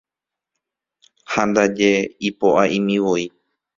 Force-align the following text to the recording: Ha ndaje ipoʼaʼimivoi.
Ha 1.31 1.41
ndaje 1.49 1.89
ipoʼaʼimivoi. 2.27 3.23